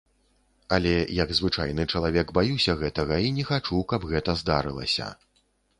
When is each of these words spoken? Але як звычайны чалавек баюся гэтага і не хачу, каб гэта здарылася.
Але 0.77 0.93
як 1.23 1.29
звычайны 1.41 1.85
чалавек 1.93 2.27
баюся 2.39 2.77
гэтага 2.83 3.23
і 3.27 3.33
не 3.39 3.43
хачу, 3.53 3.77
каб 3.95 4.01
гэта 4.15 4.31
здарылася. 4.43 5.07